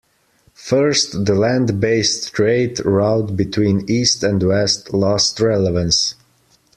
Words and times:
First, 0.55 1.25
the 1.25 1.35
land 1.35 1.79
based 1.79 2.33
trade 2.33 2.83
route 2.83 3.37
between 3.37 3.85
east 3.87 4.23
and 4.23 4.41
west 4.41 4.95
lost 4.95 5.39
relevance. 5.39 6.15